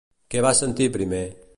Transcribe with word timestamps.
Què 0.35 0.41
va 0.45 0.53
sentir 0.61 0.89
primer? 0.99 1.23